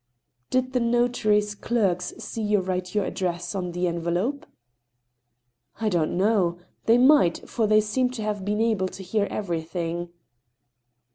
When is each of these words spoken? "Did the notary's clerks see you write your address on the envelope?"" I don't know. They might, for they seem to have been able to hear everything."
"Did 0.49 0.73
the 0.73 0.79
notary's 0.79 1.53
clerks 1.53 2.11
see 2.17 2.41
you 2.41 2.59
write 2.59 2.95
your 2.95 3.05
address 3.05 3.53
on 3.53 3.71
the 3.71 3.85
envelope?"" 3.85 4.47
I 5.79 5.89
don't 5.89 6.17
know. 6.17 6.57
They 6.87 6.97
might, 6.97 7.47
for 7.47 7.67
they 7.67 7.81
seem 7.81 8.09
to 8.17 8.23
have 8.23 8.43
been 8.43 8.61
able 8.61 8.87
to 8.87 9.03
hear 9.03 9.25
everything." 9.29 10.09